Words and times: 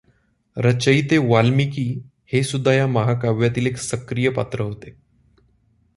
रचयिते 0.57 1.17
वाल्मीकी 1.17 1.85
हे 2.33 2.43
सुद्धा 2.43 2.73
या 2.73 2.87
महाकाव्यातील 2.87 3.67
एक 3.67 3.77
सक्रिय 3.77 4.29
पात्र 4.29 4.61
होते. 4.61 4.95